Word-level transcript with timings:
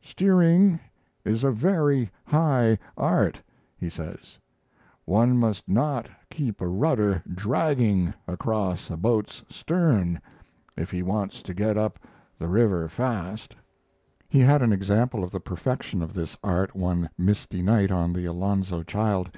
"Steering 0.00 0.78
is 1.24 1.42
a 1.42 1.50
very 1.50 2.12
high, 2.24 2.78
art," 2.96 3.42
he 3.76 3.90
says; 3.90 4.38
"one 5.04 5.36
must 5.36 5.68
not 5.68 6.08
keep 6.30 6.60
a 6.60 6.68
rudder 6.68 7.24
dragging 7.28 8.14
across 8.28 8.88
a 8.88 8.96
boat's 8.96 9.42
stern 9.50 10.20
if 10.76 10.92
he 10.92 11.02
wants 11.02 11.42
to 11.42 11.52
get 11.52 11.76
up 11.76 11.98
the 12.38 12.46
river 12.46 12.88
fast." 12.88 13.56
He 14.28 14.38
had 14.38 14.62
an 14.62 14.72
example 14.72 15.24
of 15.24 15.32
the 15.32 15.40
perfection 15.40 16.02
of 16.02 16.14
this 16.14 16.36
art 16.40 16.76
one 16.76 17.10
misty 17.18 17.60
night 17.60 17.90
on 17.90 18.12
the 18.12 18.26
Alonzo 18.26 18.84
Child. 18.84 19.32